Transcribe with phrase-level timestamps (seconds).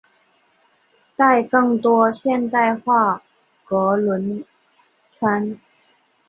[1.15, 3.21] 带更多现代风
[3.63, 4.43] 格轮
[5.11, 5.59] 圈。